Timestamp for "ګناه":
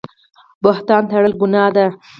1.41-1.69